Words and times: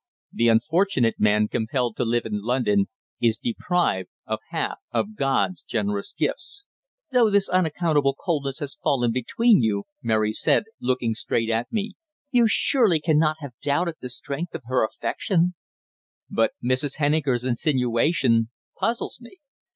The 0.33 0.47
unfortunate 0.47 1.19
man 1.19 1.47
compelled 1.47 1.95
to 1.97 2.03
live 2.05 2.25
in 2.25 2.41
London 2.41 2.87
is 3.21 3.37
deprived 3.37 4.09
of 4.25 4.39
half 4.49 4.79
of 4.91 5.15
God's 5.15 5.61
generous 5.61 6.11
gifts. 6.17 6.65
"Though 7.11 7.29
this 7.29 7.47
unaccountable 7.47 8.15
coldness 8.15 8.57
has 8.61 8.73
fallen 8.81 9.11
between 9.11 9.61
you," 9.61 9.83
Mary 10.01 10.33
said, 10.33 10.63
looking 10.81 11.13
straight 11.13 11.51
at 11.51 11.71
me, 11.71 11.93
"you 12.31 12.47
surely 12.47 12.99
cannot 12.99 13.37
have 13.41 13.53
doubted 13.61 13.97
the 14.01 14.09
strength 14.09 14.55
of 14.55 14.63
her 14.65 14.83
affection?" 14.83 15.53
"But 16.31 16.53
Mrs. 16.63 16.95
Henniker's 16.97 17.43
insinuation 17.43 18.49
puzzles 18.79 19.19
me. 19.21 19.37